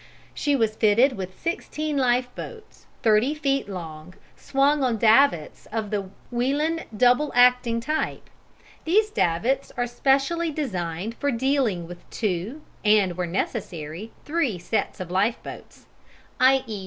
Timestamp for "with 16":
1.15-1.95